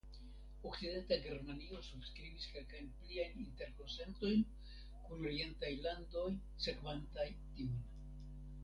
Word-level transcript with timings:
Okcidenta 0.67 1.17
Germanio 1.25 1.81
subskribis 1.87 2.47
kelkajn 2.55 2.89
pliajn 3.03 3.37
interkonsentojn 3.43 4.43
kun 5.05 5.23
orientaj 5.29 5.73
landoj 5.87 6.29
sekvantaj 6.67 7.31
tiujn. 7.47 7.81